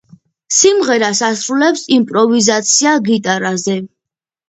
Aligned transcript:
სიმღერას 0.59 1.21
ასრულებს 1.27 1.85
იმპროვიზაცია 1.99 2.99
გიტარაზე. 3.13 3.81